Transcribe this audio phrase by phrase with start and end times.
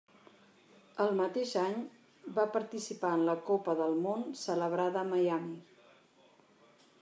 [1.03, 1.75] El mateix any
[2.39, 5.55] va participar en la Copa del Món celebrada a Miami.